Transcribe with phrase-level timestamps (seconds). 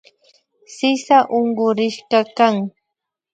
[0.75, 2.55] Sisa unkurishkakan